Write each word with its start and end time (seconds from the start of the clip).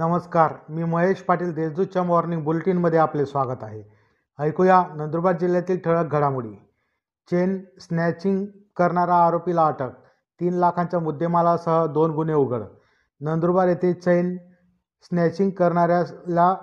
नमस्कार 0.00 0.52
मी 0.68 0.84
महेश 0.84 1.16
पाटील 1.16 1.52
देशदूतच्या 1.54 2.02
मॉर्निंग 2.02 2.44
बुलेटिनमध्ये 2.44 2.98
आपले 2.98 3.26
स्वागत 3.26 3.62
आहे. 3.62 3.82
ऐकूया 4.38 4.84
नंदुरबार 4.94 5.36
जिल्ह्यातील 5.36 5.78
ठळक 5.78 6.12
घडामोडी. 6.12 6.52
चेन 7.30 7.62
स्नॅचिंग 7.80 8.46
करणारा 8.76 9.14
आरोपीला 9.14 9.66
अटक 9.66 9.90
तीन 10.40 10.54
लाखांच्या 10.54 11.00
मुद्देमालासह 11.00 11.86
दोन 11.86 12.10
गुन्हे 12.10 12.34
उघड. 12.34 12.62
नंदुरबार 13.20 13.68
येथे 13.68 13.92
चैन 13.92 14.36
स्नॅचिंग 15.02 15.50
करणाऱ्याला 15.50 16.56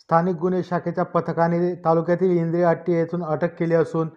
स्थानिक 0.00 0.36
गुन्हे 0.36 0.62
शाखेच्या 0.62 1.04
पथकाने 1.04 1.74
तालुक्यातील 1.74 2.30
इंद्रिय 2.30 2.64
हट्टी 2.64 2.92
येथून 2.92 3.24
अटक 3.24 3.58
केली 3.58 3.74
असून 3.74 4.08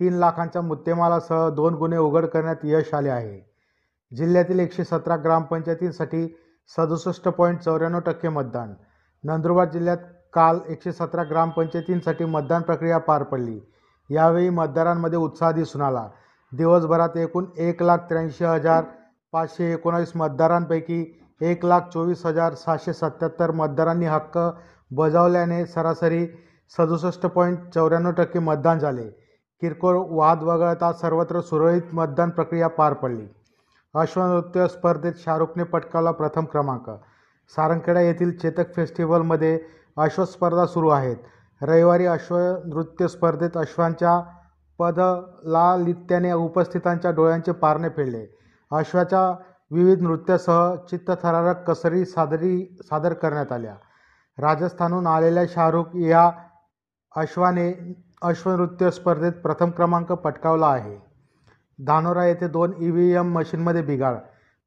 तीन 0.00 0.12
लाखांच्या 0.12 0.62
मुद्देमालासह 0.62 1.48
दोन 1.48 1.74
गुन्हे 1.74 1.98
उघड 1.98 2.26
करण्यात 2.26 2.56
यश 2.64 2.94
आले 2.94 3.08
आहे. 3.08 3.50
जिल्ह्यातील 4.16 4.58
एकशे 4.58 4.84
सतरा 4.84 5.16
ग्रामपंचायतींसाठी 5.16 6.36
सदुसष्ट 6.76 7.28
पॉईंट 7.28 7.60
चौऱ्याण्णव 7.60 8.00
टक्के 8.00 8.28
मतदान. 8.28 8.72
नंदुरबार 9.24 9.68
जिल्ह्यात 9.68 9.98
काल 10.32 10.58
एकशे 10.68 10.92
सतरा 10.92 11.22
ग्रामपंचायतींसाठी 11.22 12.24
मतदान 12.24 12.62
प्रक्रिया 12.62 12.98
पार 12.98 13.22
पडली. 13.22 13.60
यावेळी 14.10 14.48
मतदारांमध्ये 14.48 15.18
उत्साह 15.18 15.50
दिसून 15.50 15.82
आला. 15.82 16.08
दिवसभरात 16.52 17.16
एकूण 17.16 17.46
एक 17.58 17.82
लाख 17.82 17.98
त्र्याऐंशी 17.98 18.44
हजार 18.44 18.84
पाचशे 19.32 19.72
एकोणावीस 19.72 20.12
मतदारांपैकी 20.16 21.04
एक 21.40 21.64
लाख 21.64 21.80
चोवीस 21.92 22.26
हजार 22.26 22.54
सहाशे 22.54 22.92
सत्याहत्तर 22.92 23.50
मतदारांनी 23.50 24.06
हक्क 24.06 24.38
बजावल्याने 24.90 25.66
सरासरी 25.66 26.26
सदुसष्ट 26.76 27.26
पॉईंट 27.26 27.58
चौऱ्याण्णव 27.74 28.10
टक्के 28.10 28.38
मतदान 28.38 28.78
झाले. 28.78 29.08
किरकोळ 29.60 29.96
वाद 30.10 30.42
वगळता 30.42 30.92
सर्वत्र 30.92 31.40
सुरळीत 31.40 31.94
मतदान 31.94 32.30
प्रक्रिया 32.30 32.68
पार 32.68 32.92
पडली. 32.92 33.26
अश्वनृत्य 33.94 34.66
स्पर्धेत 34.68 35.12
शाहरुखने 35.18 35.64
पटकावला 35.64 36.10
प्रथम 36.10 36.44
क्रमांक. 36.44 36.90
सारंगखेडा 37.56 38.00
येथील 38.00 38.38
चेतक 38.38 38.74
फेस्टिवलमध्ये 38.76 39.60
अश्वस्पर्धा 39.96 40.66
सुरू 40.66 40.88
आहेत. 40.88 41.16
रविवारी 41.62 42.06
अश्वनृत्य 42.06 43.08
स्पर्धेत 43.08 43.56
अश्वांच्या 43.56 44.20
पदलालित्याने 44.78 46.32
उपस्थितांच्या 46.32 47.10
डोळ्यांचे 47.10 47.52
पारणे 47.52 47.88
फेडले. 47.88 48.26
अश्वाच्या 48.72 49.30
विविध 49.70 50.00
नृत्यासह 50.02 50.74
चित्तथरारक 50.90 51.70
कसरी 51.70 52.04
सादरी 52.04 52.76
सादर 52.82 53.12
करण्यात 53.12 53.52
आल्या. 53.52 53.74
राजस्थानहून 54.38 55.06
आलेल्या 55.06 55.44
शाहरुख 55.48 55.84
या 55.94 56.30
अश्वाने 57.16 57.96
अश्वनृत्य 58.22 58.90
स्पर्धेत 58.90 59.32
प्रथम 59.32 59.70
क्रमांक 59.70 60.12
पटकावला 60.12 60.66
आहे. 60.66 61.07
धानोरा 61.78 62.24
येथे 62.26 62.48
दोन 62.48 62.72
ई 62.78 62.90
व्ही 62.90 63.12
एम 63.12 63.32
मशीनमध्ये 63.32 63.82
बिघाड. 63.82 64.16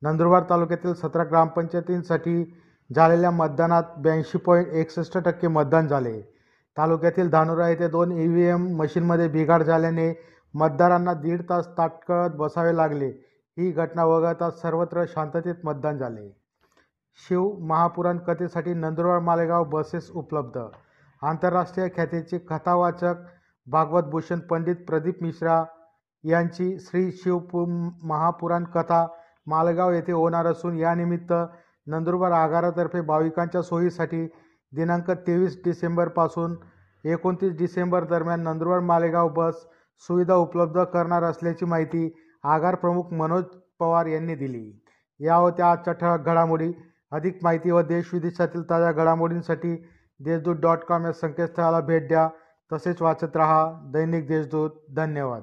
नंदुरबार 0.01 0.43
तालुक्यातील 0.49 0.93
सतरा 0.93 1.23
ग्रामपंचायतींसाठी 1.23 2.43
झालेल्या 2.89 3.31
मतदानात 3.31 3.83
ब्याऐंशी 3.97 4.37
पॉईंट 4.37 4.67
एकसष्ट 4.67 5.17
टक्के 5.17 5.47
मतदान 5.47 5.87
झाले. 5.87 6.21
तालुक्यातील 6.77 7.29
धानोरा 7.29 7.67
येथे 7.69 7.87
दोन 7.87 8.11
ई 8.11 8.27
व्ही 8.27 8.43
एम 8.43 8.67
मशीनमध्ये 8.75 9.27
बिघाड 9.27 9.63
झाल्याने 9.63 10.13
मतदारांना 10.53 11.13
दीड 11.13 11.41
तास 11.49 11.67
ताटकळत 11.77 12.35
बसावे 12.35 12.75
लागले. 12.77 13.09
ही 13.57 13.71
घटना 13.71 14.05
वगळता 14.05 14.49
सर्वत्र 14.51 15.03
शांततेत 15.07 15.55
मतदान 15.63 15.97
झाले. 15.97 16.27
शिव 17.27 17.51
महापुराण 17.59 18.17
कथेसाठी 18.17 18.73
नंदुरबार 18.73 19.19
मालेगाव 19.19 19.63
बसेस 19.63 20.09
उपलब्ध. 20.11 20.59
आंतरराष्ट्रीय 21.21 21.87
ख्यातीचे 21.87 22.37
कथावाचक 22.37 23.15
भागवत 23.67 24.03
भूषण 24.03 24.39
पंडित 24.39 24.75
प्रदीप 24.87 25.21
मिश्रा 25.23 25.63
यांची 26.23 26.77
श्री 26.79 27.11
शिवपु 27.11 27.65
महापुराण 28.03 28.63
कथा 28.63 29.07
मालेगाव 29.47 29.91
येथे 29.91 30.11
होणार 30.11 30.45
असून 30.45 30.77
यानिमित्त 30.77 31.33
नंदुरबार 31.87 32.31
आगारातर्फे 32.31 33.01
भाविकांच्या 33.01 33.61
सोयीसाठी 33.61 34.25
दिनांक 34.75 35.11
तेवीस 35.11 35.61
डिसेंबरपासून 35.65 36.55
एकोणतीस 37.05 37.57
डिसेंबर 37.57 38.03
दरम्यान 38.03 38.41
नंदुरबार 38.41 38.79
मालेगाव 38.79 39.29
बस 39.29 39.65
सुविधा 39.99 40.33
उपलब्ध 40.33 40.83
करणार 40.83 41.23
असल्याची 41.23 41.65
माहिती 41.65 42.15
आगार 42.43 42.75
प्रमुख 42.75 43.13
मनोज 43.13 43.43
पवार 43.79 44.05
यांनी 44.05 44.35
दिली. 44.35 44.83
या 45.19 45.35
होत्या 45.35 45.71
आजच्या 45.71 45.93
ठळक 45.93 46.19
घडामोडी. 46.19 46.71
अधिक 47.11 47.39
माहिती 47.43 47.71
व 47.71 47.81
देशविदेशातील 47.81 48.69
ताज्या 48.69 48.91
घडामोडींसाठी 48.91 49.75
देशदूत 50.19 50.55
डॉट 50.55 50.77
कॉम 50.77 51.05
या 51.05 51.11
संकेतस्थळाला 51.11 51.79
भेट 51.79 52.07
द्या. 52.07 52.29
तसेच 52.73 53.01
वाचत 53.01 53.35
रहा 53.35 53.71
दैनिक 53.83 54.27
देशदूत. 54.27 54.69
धन्यवाद. 54.95 55.41